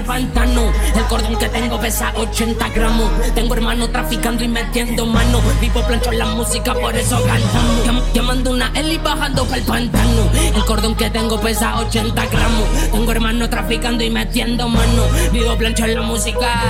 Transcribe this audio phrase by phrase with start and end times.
[0.00, 0.72] al baitano.
[0.94, 3.10] El cordón que tengo pesa 80 gramos.
[3.34, 5.40] Tengo hermano traficando y metiendo mano.
[5.60, 8.12] Vivo plancho en la música, por eso cantamos.
[8.14, 10.30] Llamando una L y bajando para el pantano.
[10.54, 12.68] El cordón que tengo pesa 80 gramos.
[12.90, 15.04] Tengo hermano traficando y metiendo mano.
[15.32, 16.62] Vivo plancho en la música.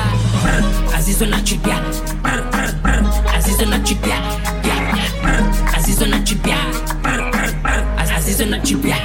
[0.94, 1.80] Así suena chipia.
[2.22, 2.42] Brr,
[2.82, 3.04] brr,
[3.36, 4.16] así suena chipia.
[5.74, 6.56] Así suena chipia.
[7.96, 8.96] Así suena chipia.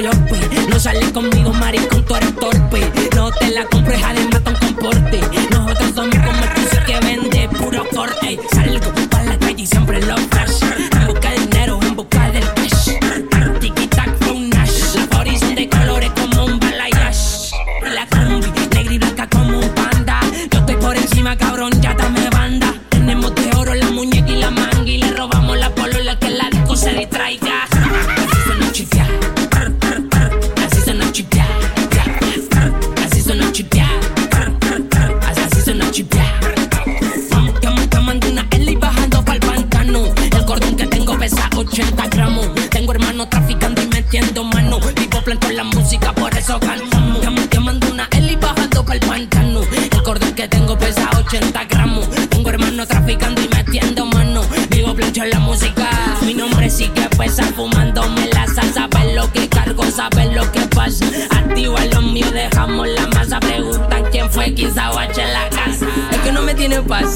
[0.00, 2.92] No sales conmigo, maricón, tú eres torpe.
[3.16, 5.20] No te la compres, además tan comporte.
[5.50, 8.38] Nosotros somos como que vende puro corte.
[8.52, 10.14] Salgo para la calle y siempre lo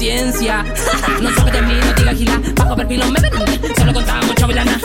[0.03, 0.65] conciencia.
[1.21, 2.41] No sabe de mí, no diga gila.
[2.55, 3.31] Bajo perfil, no me ven.
[3.77, 4.77] Solo contaba mucho vilana.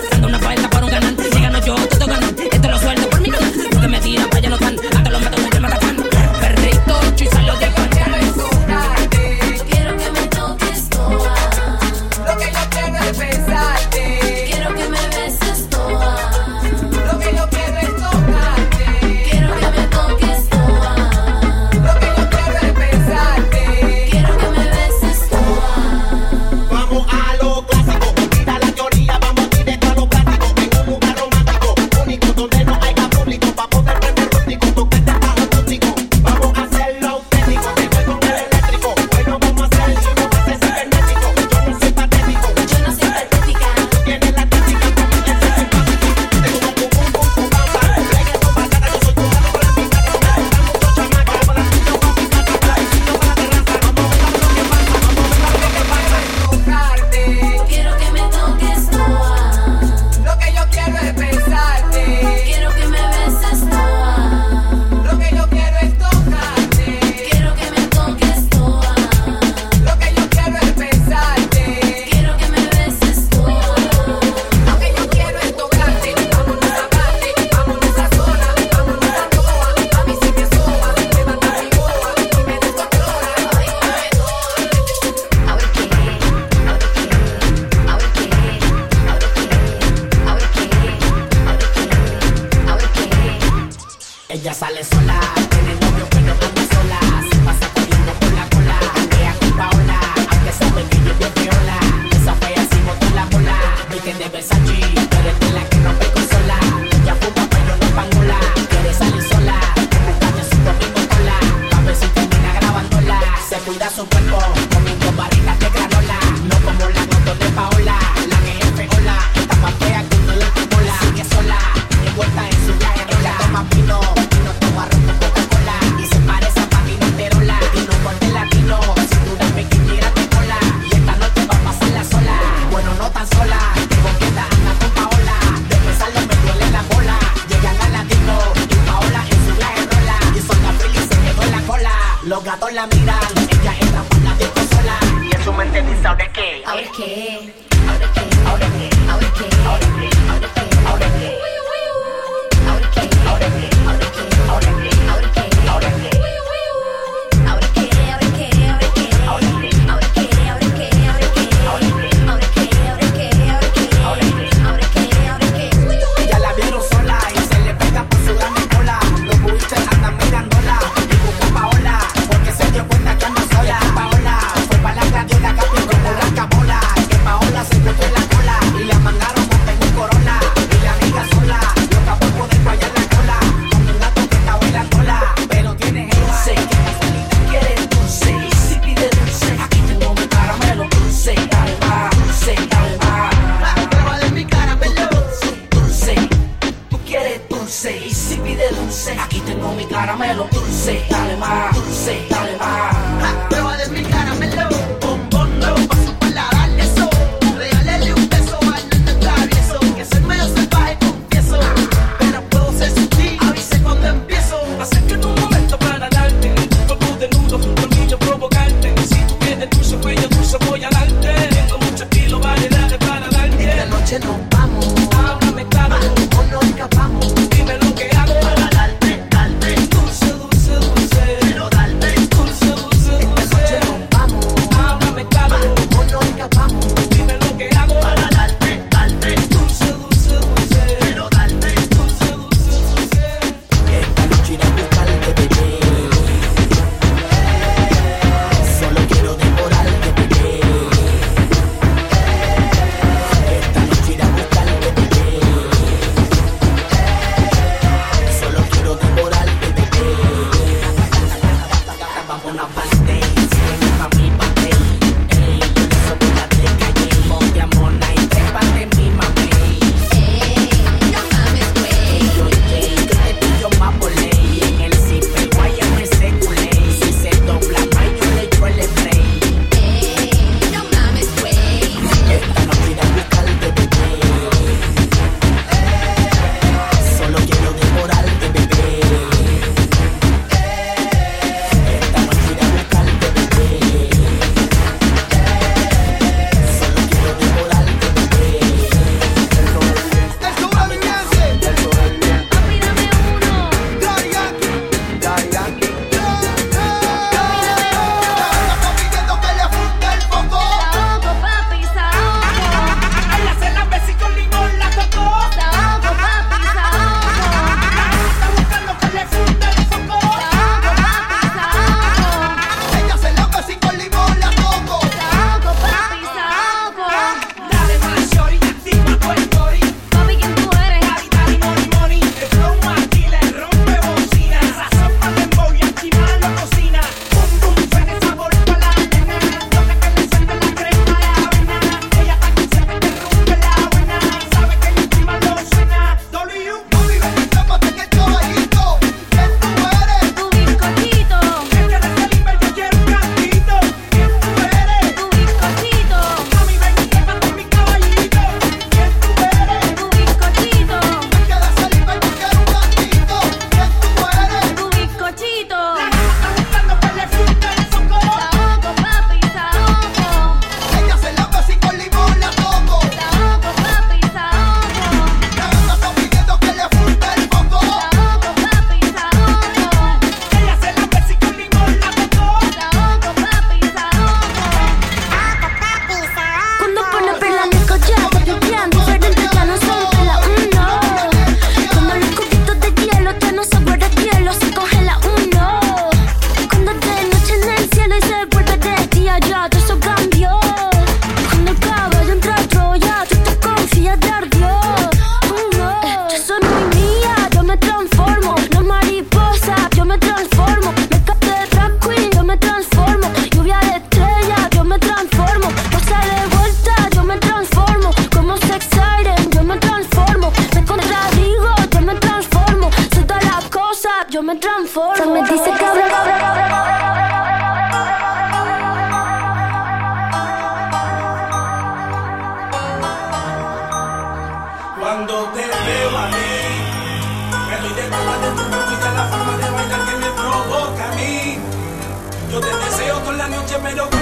[443.82, 444.17] Me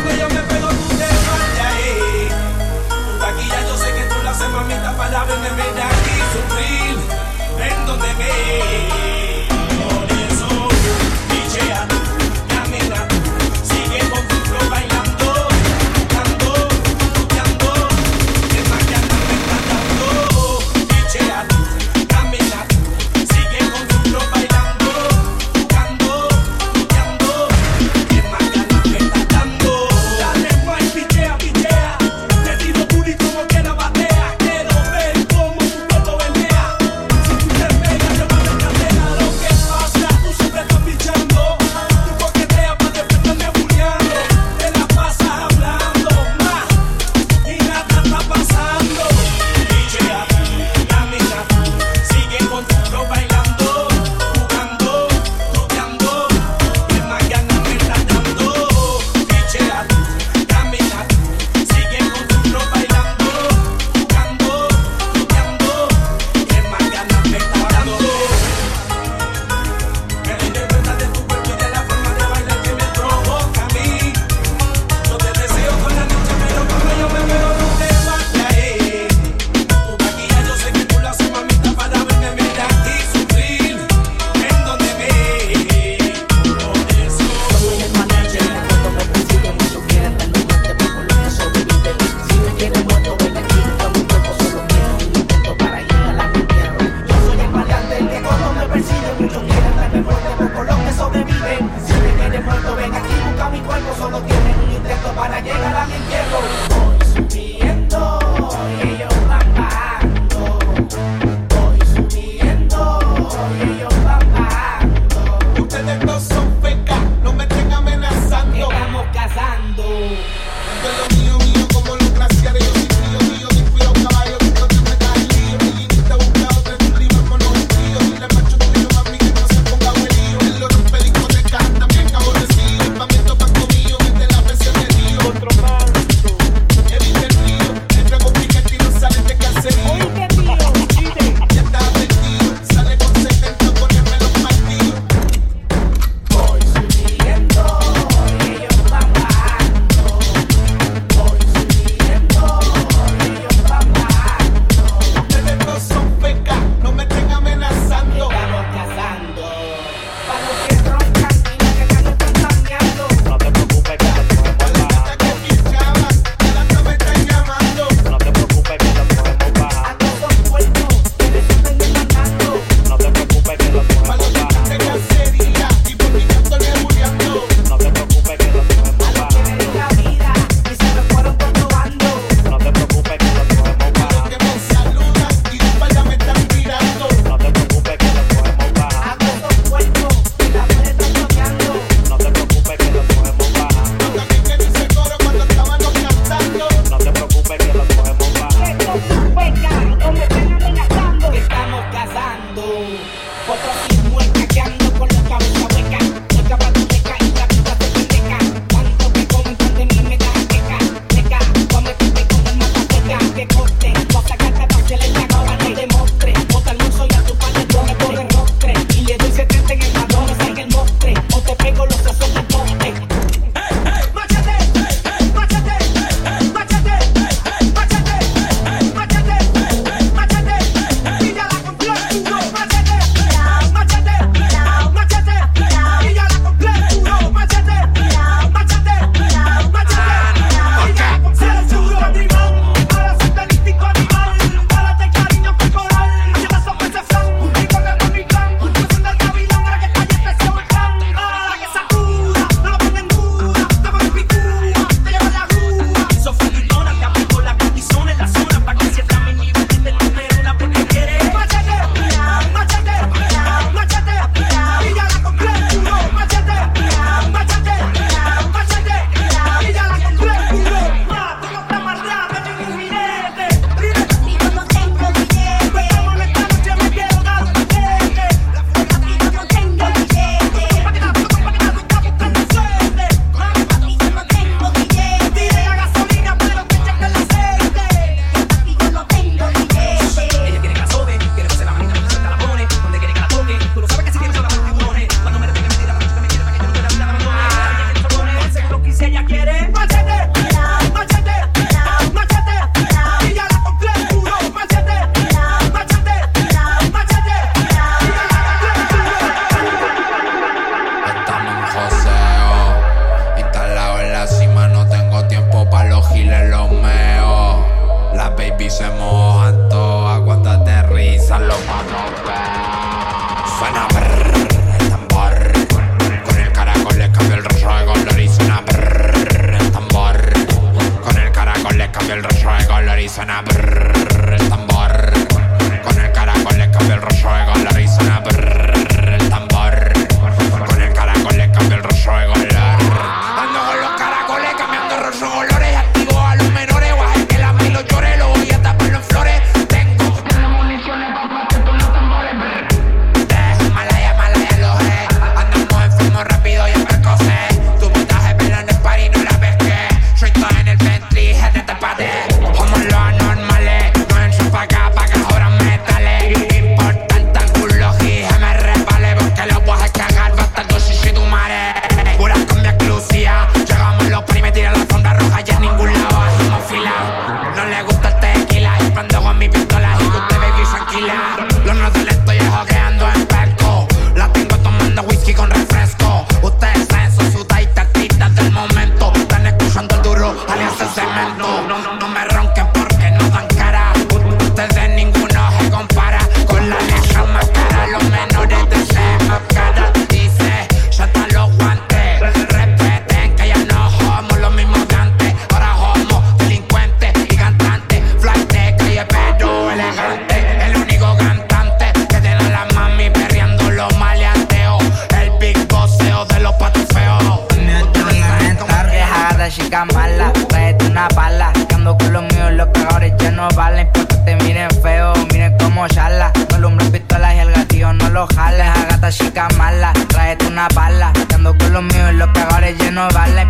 [423.66, 426.30] valen porque te miren feo, miren cómo charla.
[426.50, 428.68] No alumbres pistolas y el gatillo no lo jales.
[428.68, 431.12] A gata chica mala, tráete una bala.
[431.35, 433.46] Ando con los míos y los pegadores llenos de balas.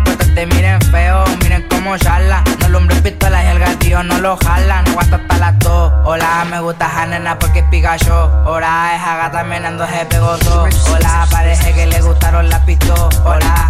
[0.53, 2.43] Miren feo, miren cómo charla.
[2.59, 4.85] No alumbres pistolas y el gatillo no lo jalan.
[4.85, 5.93] No aguanto hasta las dos.
[6.05, 8.31] Hola, me gusta esa nena porque pica yo.
[8.45, 10.65] Hola, esa gata menando es pegoso.
[10.93, 13.19] Hola, parece que le gustaron las pistolas.
[13.23, 13.69] Hola,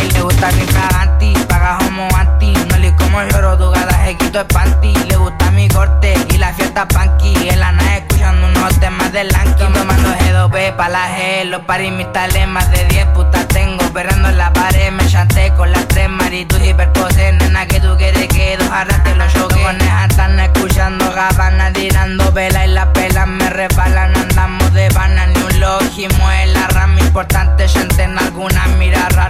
[0.00, 1.32] y le gusta mi fraganti.
[1.48, 4.94] Paga homo anti, no le como lloro, tu gata se quito el panty.
[5.08, 7.48] Le gusta mi corte y la fiesta punky.
[7.48, 9.64] En la nave escuchando unos temas de lanky.
[9.72, 12.06] Tomando G2B pa' la G, los paris mis
[12.48, 13.84] más de 10 putas tengo.
[13.92, 17.32] Perrando en la pared, me chanté con las tres maritus hiperpose.
[17.32, 19.58] Nena, que tú quieres que dos arrastre los choques.
[19.58, 24.16] Conejas están escuchando gabanas, tirando velas y las pelas me resbalan.
[24.16, 27.68] Andamos de banana, ni un logimo en la rama importante.
[27.68, 29.26] Gente en alguna mira rara.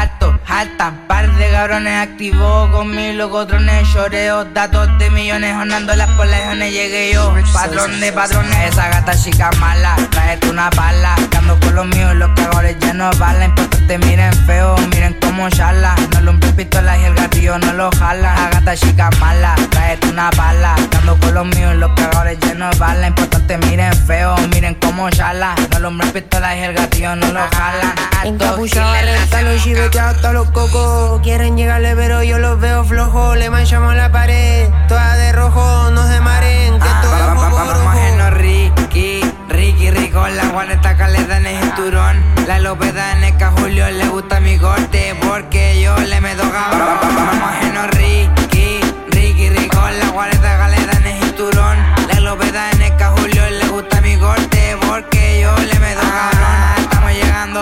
[0.00, 6.10] Alto, alta, par de cabrones activó conmigo y locotrones, lloreos, datos de millones, honando las
[6.10, 11.74] polejones, llegué yo, patrón de patrones, esa gata chica mala, traete una pala, dando con
[11.74, 13.54] los míos, los cagones ya no valen,
[13.86, 18.34] te miren feo, miren cómo charla, no lumbre pistolas y el gatillo no lo jala,
[18.34, 22.70] la gata chica mala, traete una pala, dando con los míos, los cagones ya no
[22.78, 27.26] valen, te miren feo, miren cómo charla, no lo lumbre pistolas y el gatillo no
[27.28, 27.94] lo jala,
[28.24, 29.66] encapuchados, hasta los
[29.96, 35.30] hasta los cocos, quieren llegarle pero yo los veo le manchamos la pared, toda de
[35.30, 35.88] rojo.
[35.92, 37.84] No se maren, que es Vamos, moco vamos, rojo.
[37.84, 42.16] vamos, Ricky, Ricky, Rico, la guareta caleta en el cinturón.
[42.48, 46.98] La en el Julio le gusta mi corte porque yo le meto cabrón.
[47.00, 48.80] Vamos, ajeno, Ricky,
[49.10, 51.78] Ricky, Rico, la guareta caleta en el cinturón.
[52.08, 53.67] La en el Julio le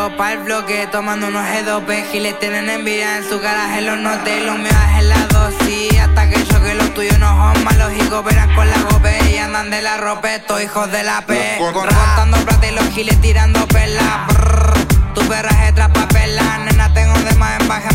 [0.06, 4.58] llegando pa'l bloque, tomando unos G2P Giles tienen envidia en su garaje, los noté, los
[4.58, 6.00] míos es la dosis.
[6.00, 9.38] Hasta que yo que los tuyos no son malos y cooperan con la gope y
[9.38, 11.58] andan de la ropa, estos hijos de la P.
[11.72, 14.26] Contando plata y los giles tirando pelas.
[14.28, 17.88] Brrr, Tu perra es papela, nena, tengo de más en baje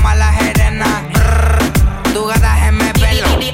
[0.43, 1.03] jerena.
[1.13, 3.50] Brrr, Tu gata es me pelo.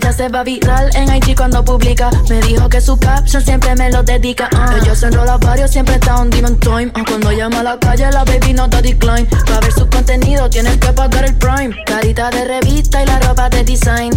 [0.00, 2.08] Ella se va viral en IG cuando publica.
[2.28, 4.48] Me dijo que su caption siempre me lo dedica.
[4.54, 4.76] ah.
[4.80, 6.92] Ella se enrola varios, siempre está un demon time.
[6.94, 9.24] Ah, Cuando llama a la calle, la baby no da decline.
[9.44, 11.74] Para ver su contenido, tienes que pagar el prime.
[11.84, 14.12] Carita de revista y la ropa de design.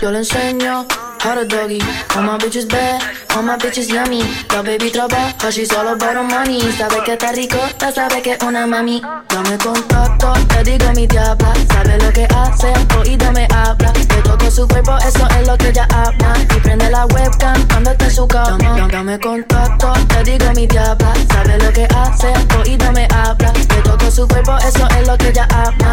[0.00, 0.86] Yo le enseño
[1.24, 1.80] how to doggy.
[2.14, 3.00] All my bitches bad,
[3.36, 4.22] all my bitches yummy.
[4.50, 6.60] La baby trabaja, she's all about money.
[6.72, 9.02] Sabe que está rico, ya sabe que es una mami.
[9.28, 11.52] Dame contacto, te digo mi diabla.
[11.68, 13.92] Sabe lo que hace, oído me habla.
[13.92, 16.34] Le toco su cuerpo, eso es lo que ella ama.
[16.40, 18.58] Y prende la webcam cuando está en su cama.
[18.58, 21.12] Dame, dame contacto, te digo mi diabla.
[21.28, 23.52] Sabe lo que hace, oído me habla.
[23.52, 25.85] Le toco su cuerpo, eso es lo que ella ama.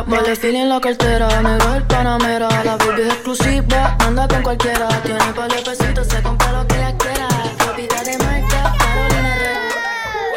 [0.00, 0.22] Está en su cama.
[0.22, 2.48] Le feeling la cartera, va el panamera.
[2.64, 4.88] La baby es exclusiva, anda con cualquiera.
[5.02, 7.28] Tiene par de pesitos, se compra lo que ella quiera.
[7.58, 9.60] Propiedad de marca, Carolina Herrera.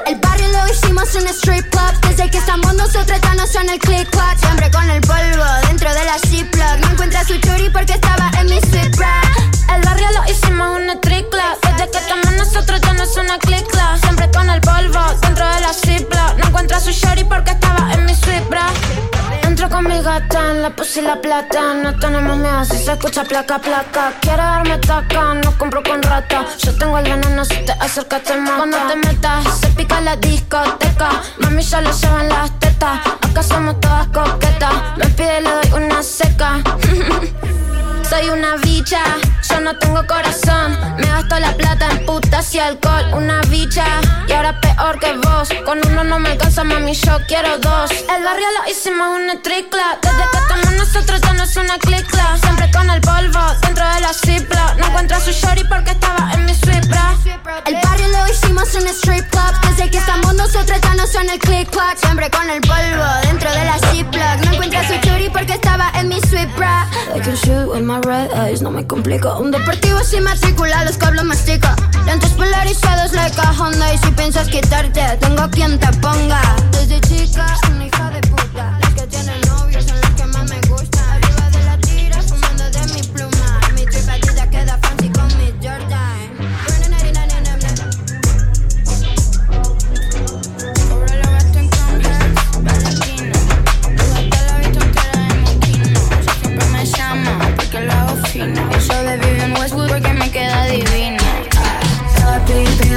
[0.07, 3.79] El barrio lo hicimos un strip club Desde que estamos nosotros ya no son el
[3.79, 4.48] click clack
[20.09, 21.75] La pussy y la plata.
[21.75, 24.11] No tenemos miedo si se escucha placa, placa.
[24.19, 26.47] Quiere darme taca, no compro con rata.
[26.57, 28.57] Yo tengo el veneno si te acercas te mata.
[28.57, 31.09] Cuando te metas se pica la discoteca.
[31.37, 33.01] Mami ya lo llevan las tetas.
[33.21, 34.97] Acá somos todas coquetas.
[34.97, 36.59] Me pide le doy una seca.
[38.09, 39.03] Soy una bicha,
[39.47, 40.75] yo no tengo corazón.
[40.97, 43.85] Me gasto la plata en putas y alcohol, una bicha.
[44.27, 45.49] Y ahora peor que vos.
[45.63, 47.91] Con uno no me alcanza, mami, yo quiero dos.
[47.91, 49.99] El barrio lo hicimos un una tricla.
[50.01, 52.37] Desde que estamos nosotros ya no es una clicla.
[52.41, 54.75] Siempre con el polvo, dentro de la cipla.
[54.79, 57.15] No encuentro su shorty porque estaba en mi swipra.
[57.67, 59.53] El barrio lo hicimos en strip club.
[59.69, 61.97] Desde que estamos nosotros ya no son el click clack.
[61.99, 64.45] Siempre con el polvo, dentro de la ziploc.
[64.45, 66.87] No encuentro su shorty porque estaba en mi swipra.
[67.98, 67.98] I
[68.61, 69.37] no me complico.
[69.39, 71.75] Un deportivo sin matrícula, los cablos mastica.
[72.05, 76.41] Lentes polarizados, la like Honda Y si piensas quitarte, tengo quien te ponga.
[76.71, 78.48] Desde chica, una hija de puta.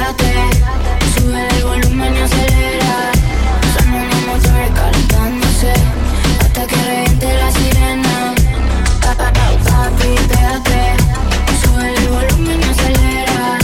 [0.03, 3.11] Sube el volumen y acelera.
[3.73, 5.71] Son un motor calentándose
[6.41, 8.35] hasta que reviente la sirena.
[8.99, 10.11] Papi.
[11.61, 13.57] Sube el volumen y acelera.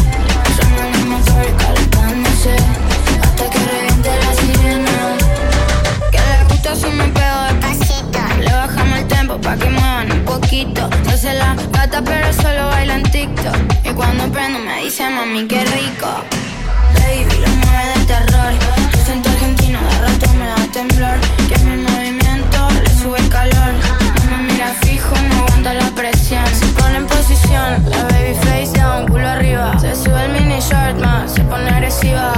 [0.56, 2.56] Son un motor calentándose
[3.22, 4.98] hasta que reviente la sirena.
[6.10, 8.20] Que le gusta si me pego de pasito.
[8.40, 10.90] Le bajamos el tempo pa' que muevan un poquito.
[11.06, 13.58] No se la gata, pero solo baila en TikTok.
[13.84, 15.69] Y cuando prendo me dice mami, quiero
[16.00, 16.24] rica.
[16.96, 18.54] Baby, lo mueve de terror.
[18.92, 21.20] Tu acento argentino de rato me da temblor.
[21.48, 23.74] Que mi movimiento le sube el calor.
[24.30, 26.46] No me mira fijo, no aguanta la presión.
[26.54, 29.78] Se pone en posición, la baby face down, culo arriba.
[29.80, 32.29] Se sube el mini short más, se pone agresiva.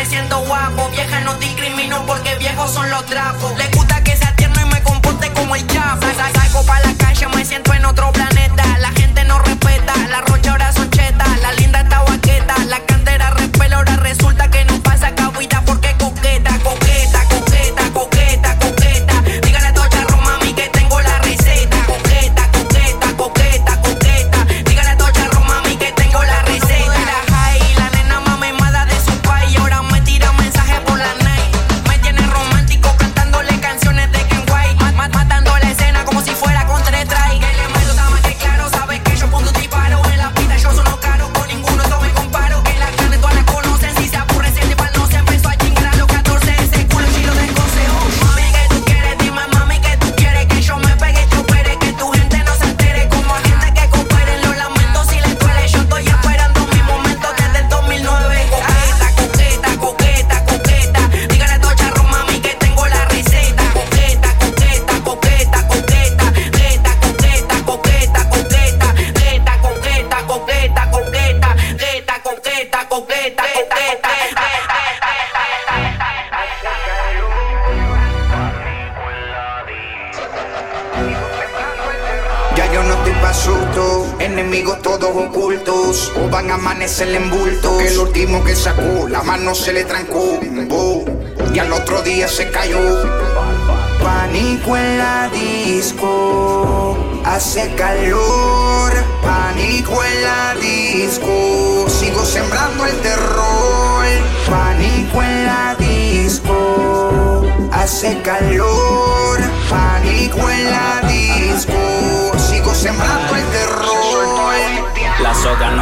[0.00, 0.88] me siento guapo.
[0.90, 3.54] Vieja, no discrimino porque viejos son los trapos.
[3.58, 6.00] Le gusta que sea tierno y me comporte como el chavo.
[6.34, 8.29] Salgo pa' la calle, me siento en otro plan.
[87.00, 87.39] el embudo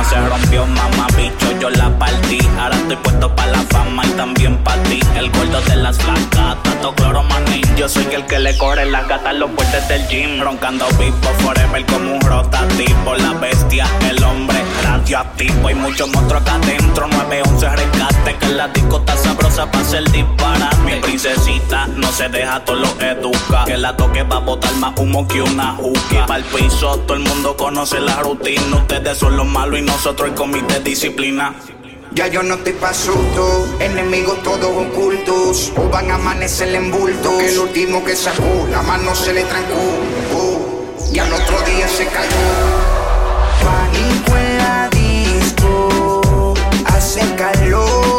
[0.08, 2.38] Se rompió mamá, bicho, yo la partí.
[2.58, 5.00] Ahora estoy puesto para la fama y también para ti.
[5.16, 7.60] El gordo de las flacas, tanto cloro maní.
[7.76, 10.40] Yo soy el que le corre las gatas los puertes del gym.
[10.40, 13.14] Roncando vivo forever como un rotativo.
[13.16, 14.58] La bestia, el hombre
[15.08, 15.68] ambiente activo.
[15.68, 18.36] Hay muchos monstruos acá adentro, 911 rescate.
[18.38, 20.76] Que la disco está sabrosa para hacer disparate.
[20.84, 23.64] Mi princesita no se deja, todo lo educa.
[23.64, 26.26] Que la toque va a botar más humo que una juca.
[26.26, 28.76] Para el piso, todo el mundo conoce la rutina.
[28.76, 31.54] Ustedes son los malos y nosotros el comité disciplina.
[32.12, 37.42] Ya yo no estoy pa' susto, enemigos todos ocultos, o van a amanecer en bultos.
[37.42, 39.74] El último que sacó, la mano se le trancó,
[40.34, 42.88] oh, y al otro día se cayó
[47.38, 48.17] calor.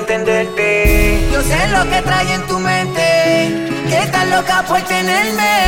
[0.00, 1.28] entenderte.
[1.32, 3.02] Yo sé lo que trae en tu mente,
[3.88, 5.59] que estás loca por tenerme.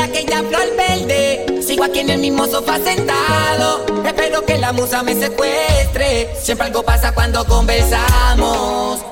[0.00, 1.62] de aquella flor verde.
[1.62, 3.84] Sigo aquí en el mismo sofá sentado.
[4.04, 6.34] Espero que la musa me secuestre.
[6.40, 9.09] Siempre algo pasa cuando conversamos.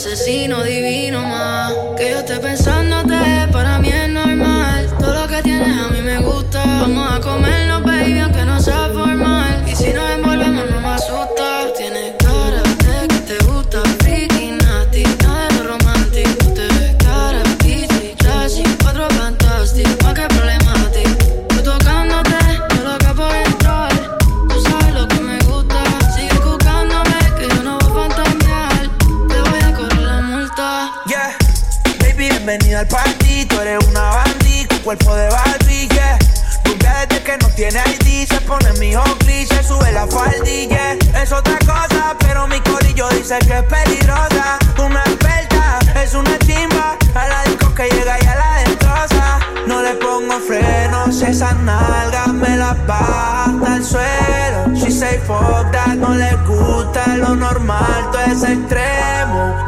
[0.00, 0.64] asesino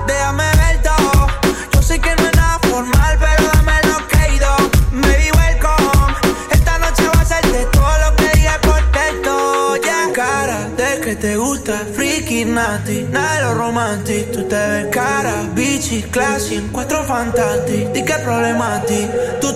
[0.06, 1.28] Déjame ver todo.
[1.72, 4.56] Yo sé que no es nada formal, pero dame lo que he ido.
[4.92, 6.14] Baby, welcome.
[6.50, 9.76] Esta noche va a ser de todo lo que diga por texto.
[9.76, 11.74] Ya, cara de que te gusta.
[11.94, 14.32] Freaky, nasty, nada de lo romántico.
[14.32, 17.92] Tú te ves cara, bichi, classy, cuatro fantastic.
[17.92, 19.12] Di que problemático.
[19.40, 19.54] Tú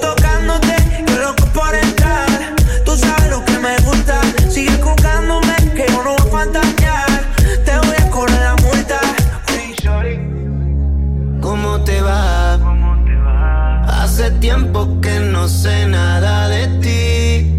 [14.47, 17.51] tiempo que no sé nada de ti.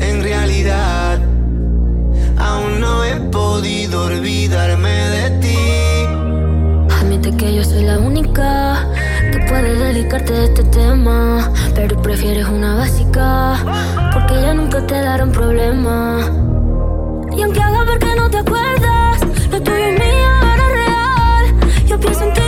[0.00, 1.18] En realidad,
[2.38, 5.62] aún no he podido olvidarme de ti.
[6.98, 8.88] Admite que yo soy la única
[9.30, 13.56] que puede dedicarte a este tema, pero prefieres una básica
[14.14, 15.98] porque ya nunca te dará un problema.
[17.36, 19.20] Y aunque haga ver que no te acuerdas,
[19.52, 21.44] lo tuyo es mío, ahora real.
[21.86, 22.43] Yo pienso en ti.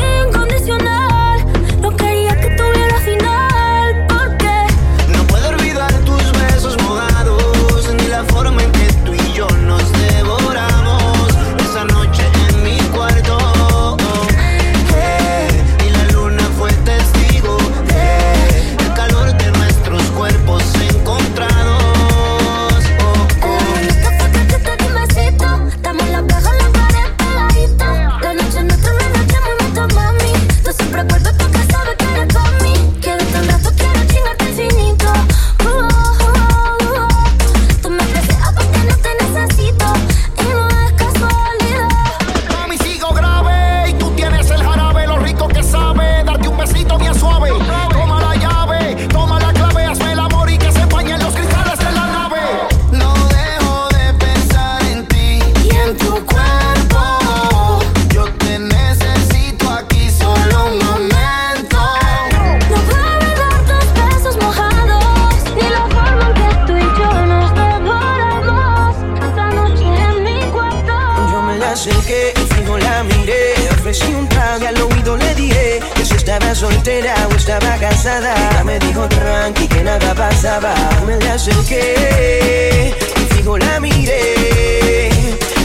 [77.66, 78.34] estaba casada.
[78.34, 80.74] Ella me dijo tranqui que nada pasaba.
[81.06, 85.08] Me le acerqué y fijo la miré.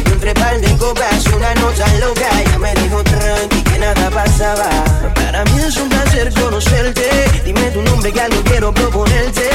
[0.06, 2.30] Entre par de copas una noche loca.
[2.42, 4.70] Ella me dijo tranqui nada pasaba.
[5.16, 7.10] Para mí es un placer conocerte.
[7.44, 9.50] Dime tu nombre que algo quiero proponerte.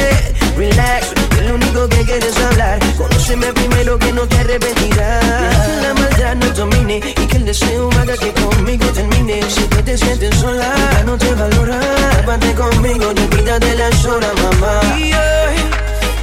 [0.56, 2.78] Relax, que lo único que quieres hablar.
[2.98, 5.66] Conóceme primero que no te arrepentirás.
[5.66, 9.42] Que la maldad no domine y que el deseo haga que conmigo termine.
[9.48, 11.78] Si que te sientes sola, ya no te valora.
[12.16, 14.80] Tápate conmigo y olvídate la sola mamá.
[14.98, 15.56] Y hoy,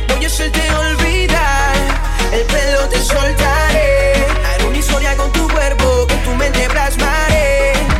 [0.09, 1.75] voy a hacerte olvidar.
[2.33, 4.25] El pelo te soltaré.
[4.45, 7.92] Haré una historia con tu cuerpo que tu mente plasmaré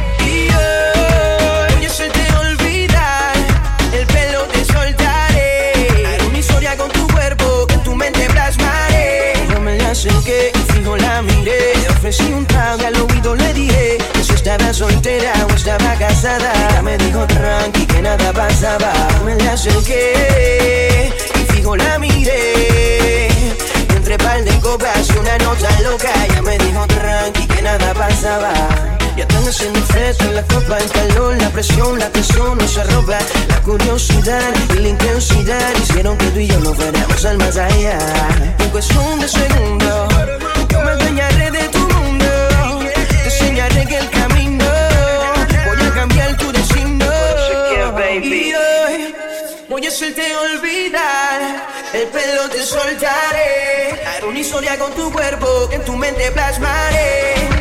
[14.74, 16.52] soltera o estaba casada.
[16.70, 18.92] Ella me dijo tranqui que nada pasaba.
[19.24, 23.54] Me la acerqué y fijo la miré.
[24.34, 28.52] Par de copas y una nota loca, ella me dijo tranqui que nada pasaba.
[29.16, 32.84] Ya están haciendo fresco en la copa, el calor, la presión, la tensión no se
[32.86, 33.20] roba.
[33.48, 38.00] La curiosidad y la intensidad hicieron que tú y yo no fuéramos al más allá.
[38.58, 40.14] En cuestión de segundos,
[40.68, 42.26] yo me adueñaré de tu mundo.
[43.10, 44.66] Te enseñaré que el camino
[45.68, 47.06] voy a cambiar tu destino.
[48.24, 48.73] Y hoy
[49.74, 51.42] voy a hacerte olvidar.
[51.94, 54.06] El pelo te soltaré.
[54.06, 57.53] Haré una historia con tu cuerpo que en tu mente plasmaré.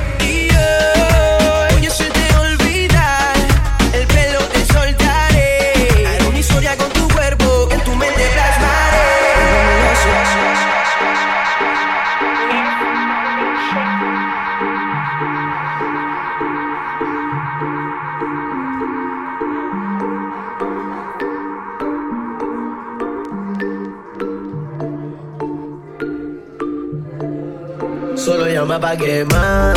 [28.62, 29.74] Llama pa' quemar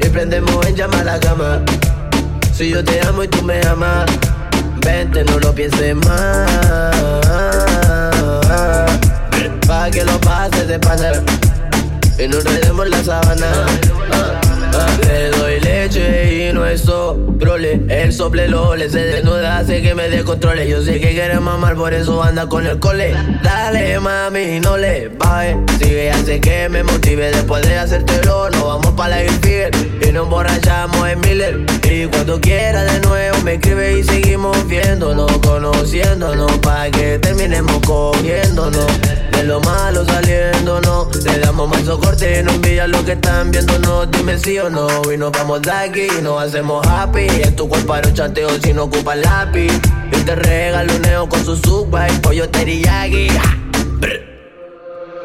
[0.00, 1.60] Y prendemos en llama la cama.
[2.52, 4.06] Si yo te amo y tú me amas
[4.86, 6.94] Vente, no lo pienses más.
[9.66, 11.20] Pa' que lo pases de pasar
[12.18, 13.46] Y nos enredemos la sábana
[14.12, 14.40] Ah,
[14.74, 14.86] ah.
[15.08, 16.23] Le doy leche
[16.74, 20.68] y no es soprole El sople lo le se desnuda hace que me descontrole.
[20.68, 23.14] Yo sé que quiere mamar por eso anda con el cole.
[23.42, 27.30] Dale mami no le baje Sigue hace que me motive.
[27.30, 31.60] Después de hacértelo Nos vamos pa' la Hillfield y nos emborrachamos en Miller.
[31.84, 38.86] Y cuando quiera de nuevo me escribe y seguimos viéndonos Conociéndonos pa' que terminemos cogiéndonos
[39.46, 44.58] Lo malo saliéndonos Le damos más socorte, no envidia lo que están viéndonos Dime sí
[44.58, 47.26] o no y nos vamos de aquí y nos hacemos happy.
[47.42, 49.72] En tu cuerpo haré un chanteo si no ocupa lápiz.
[50.12, 53.28] Y te regalo neo con su suba y pollo teriyaki.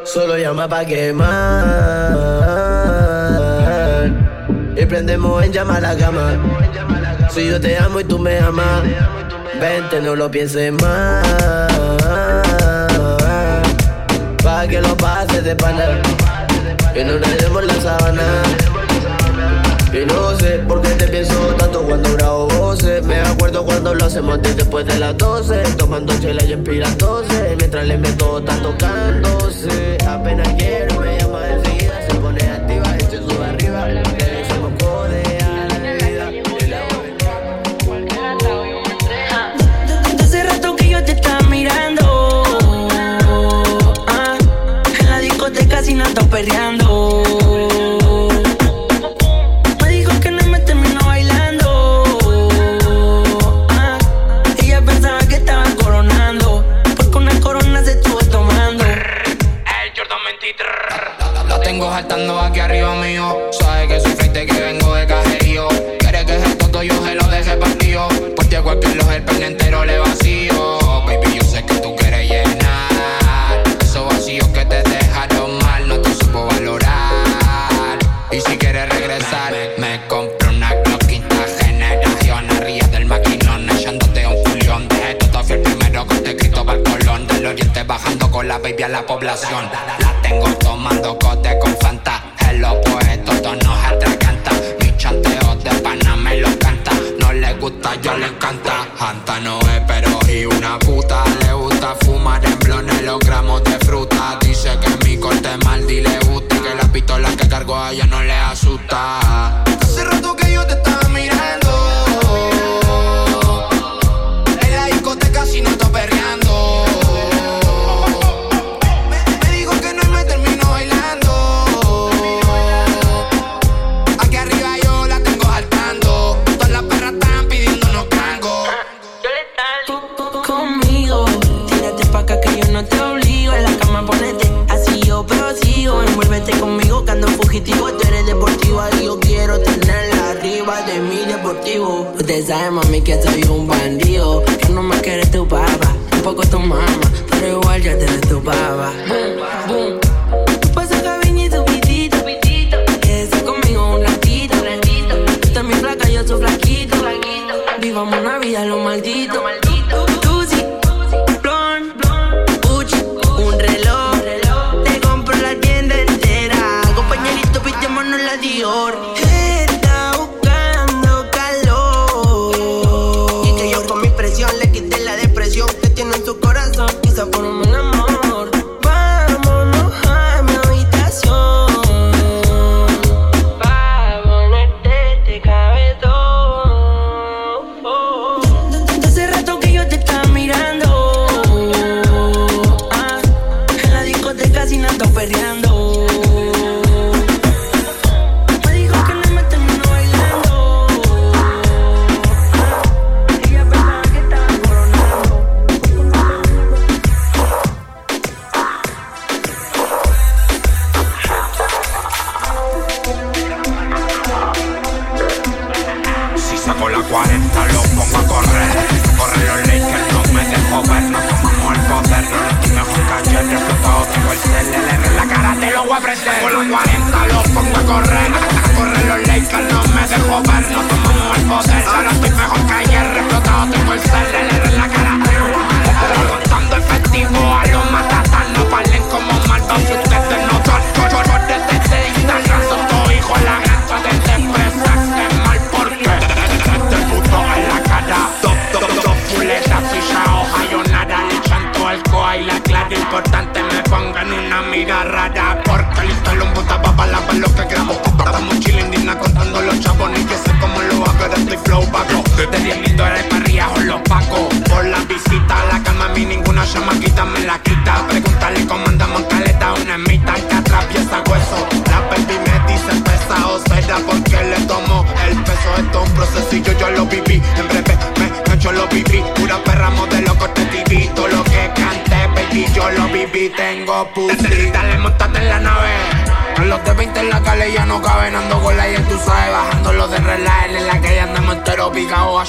[0.03, 2.49] Solo llama pa' quemar.
[4.75, 6.31] Y prendemos en llama la cama
[7.29, 8.81] Si yo te amo y tú me amas
[9.59, 11.88] Vente, no lo pienses más
[14.67, 16.01] Que lo pases de pana.
[16.93, 18.23] Y no nos demos la sábana
[19.91, 24.05] y no sé por qué te pienso tanto cuando grabo voces Me acuerdo cuando lo
[24.05, 30.47] hacemos después de las 12 Tomando chela y inspirándose Mientras le meto está tocándose Apenas
[30.59, 31.18] quiero
[46.29, 47.23] perreando.
[49.81, 52.03] Me dijo que no me terminó bailando.
[53.69, 53.97] Ah,
[54.61, 56.63] ella pensaba que estaba coronando.
[56.95, 58.85] Porque una corona se estuvo tomando.
[61.47, 63.37] La tengo saltando aquí arriba mío.
[63.59, 65.67] Sabe que soy frente que vengo de cajerío.
[65.99, 68.07] Quiere que ese toto yo se lo deje partido.
[68.35, 70.28] Porque a cualquier los el pene entero le vacío.
[88.61, 89.69] Baby a la población.
[89.99, 91.75] La tengo tomando cote con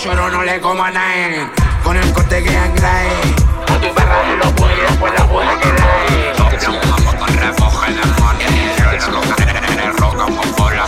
[0.02, 1.46] Pero no le coma a nadie.
[1.84, 3.10] Con el corte que anclae.
[3.66, 5.68] Con tu perra en los bueyes, por la buena que
[7.18, 7.92] con refoje
[9.98, 10.26] roca
[10.56, 10.86] bola.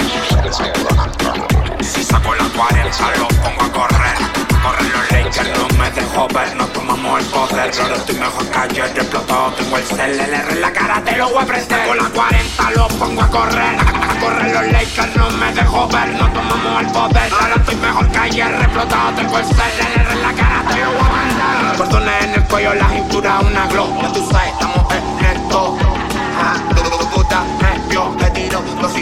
[1.83, 4.15] Si saco la 40, los pongo a correr.
[4.63, 6.57] Corren los Lakers, no me dejo ver.
[6.57, 7.71] No tomamos el poder.
[7.71, 8.95] Pero estoy mejor que ayer.
[8.95, 11.87] Yo explotado, tengo el CLR en la cara, te lo voy a prender.
[11.87, 16.27] Con la 40, los pongo a correr corren los Lakers, no me dejo ver, no
[16.33, 17.33] tomamos el poder.
[17.33, 19.73] Ahora estoy mejor que ayer, reflotado tengo el ser,
[20.11, 21.77] en la cara te voy a mandar.
[21.77, 24.03] Cordones en el cuello, la cintura, una glow.
[24.03, 25.77] Ya tú sabes, estamos en esto.
[26.41, 26.55] Ah,
[27.15, 28.93] puta, nervio, le tiro, los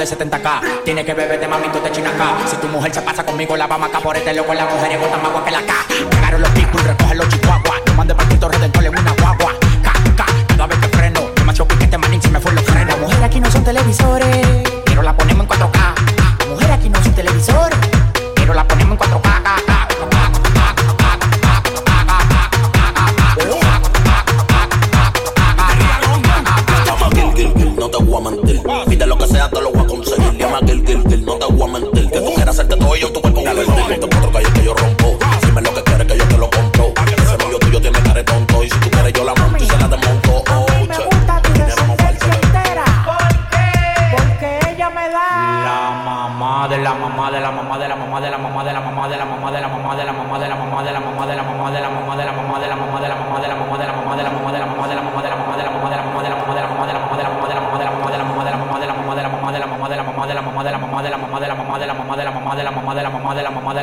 [0.00, 0.82] de 70k.
[0.84, 2.38] Tiene que beberte mamito de chinacá.
[2.46, 4.54] Si tu mujer se pasa conmigo, la vamos acá por este loco.
[4.54, 5.62] La mujer es más que la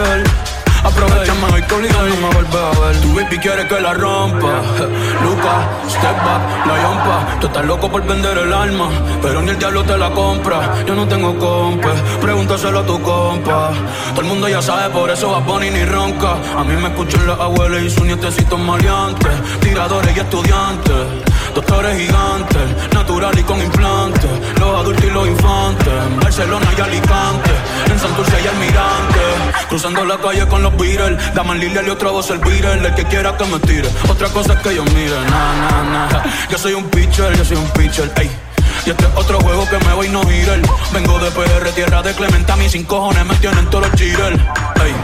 [0.00, 0.24] Placer.
[0.82, 3.00] Aprovechame hoy que obligado no me vuelve a ver.
[3.02, 4.62] Tu baby quiere que la rompa.
[5.22, 7.40] Luca, step back, la yompa.
[7.40, 8.88] Tú estás loco por vender el alma,
[9.20, 10.82] pero ni el diablo te la compra.
[10.86, 13.72] Yo no tengo compa, pregúntaselo a tu compa.
[14.14, 16.36] Todo el mundo ya sabe, por eso Bad Bunny ni ronca.
[16.56, 19.32] A mí me escuchan las abuelas y sus nietecitos maleantes.
[19.60, 20.96] Tiradores y estudiantes.
[21.54, 24.30] Doctores gigantes, natural y con implantes.
[24.58, 25.92] Los adultos y los infantes.
[26.06, 27.50] En Barcelona y Alicante.
[27.90, 29.20] En Santurce y Almirante.
[29.68, 31.34] Cruzando la calle con los Beatles.
[31.34, 32.86] Dame el Lilial y otra voz el Beatle.
[32.86, 33.88] El que quiera que me tire.
[34.08, 35.20] Otra cosa es que yo mire.
[35.30, 36.22] Na, na, na.
[36.50, 38.10] Yo soy un pitcher, yo soy un pitcher.
[38.16, 38.30] Ey.
[38.86, 40.60] Y este es otro juego que me voy no girar.
[40.92, 42.56] Vengo de PR, tierra de Clementa.
[42.56, 44.36] Mis sin cojones me tienen todos los cheaters.
[44.84, 44.94] Ey.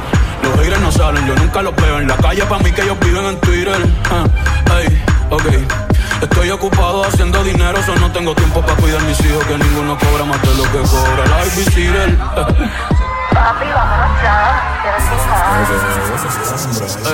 [0.42, 2.42] Los haters no salen, yo nunca los veo en la calle.
[2.44, 3.78] Pa' mí que ellos viven en Twitter.
[4.10, 5.85] Ah, ey, ok.
[6.22, 10.24] Estoy ocupado haciendo dinero, so no tengo tiempo para cuidar mis hijos, que ninguno cobra
[10.24, 12.16] más de lo que cobra la babysitter.
[12.16, 14.78] Papi, vámonos ya.
[14.82, 14.97] Quiero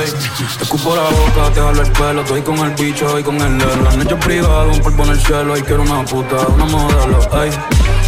[0.02, 0.12] Ey,
[0.58, 3.58] te escupo la boca, te jalo el pelo, estoy con el bicho y con el
[3.58, 3.90] lelo.
[3.90, 7.18] Han hecho privado, un polvo en el cielo, y quiero una puta, una modelo.
[7.42, 7.50] Ey,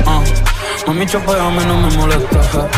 [0.06, 0.22] ah,
[0.86, 2.42] mami chapea, a mí no me molesta.
[2.52, 2.68] ja.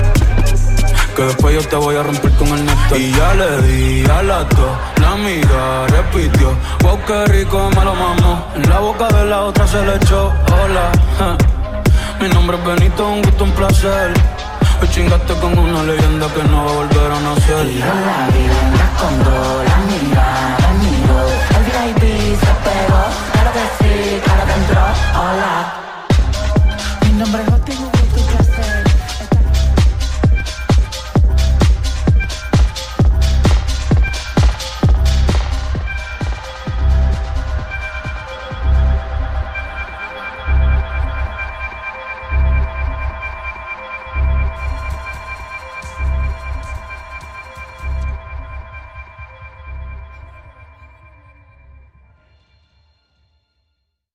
[1.16, 4.22] Que después yo te voy a romper con el neto Y ya le di a
[4.22, 6.48] las dos amiga repitió.
[6.82, 8.46] Wow, qué rico me lo mamó.
[8.54, 10.32] En la boca de la otra se le echó.
[10.52, 10.92] Hola,
[12.20, 14.12] mi nombre es Benito, un gusto, un placer.
[14.80, 17.66] Hoy chingaste con una leyenda que no va a volver a nacer.
[17.66, 18.44] Y yo la vi,
[18.78, 19.34] la escondo,
[19.68, 21.18] la mirada, miro.
[21.56, 22.02] El VIP
[22.42, 23.02] se pegó,
[23.32, 24.84] claro que sí, claro que entró.
[25.22, 25.52] Hola,
[27.02, 27.85] mi nombre es Jotin